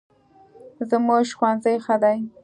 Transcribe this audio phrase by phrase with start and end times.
[0.89, 2.19] زموږ ښوونځی ښه دی